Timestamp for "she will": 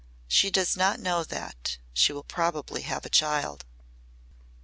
1.93-2.23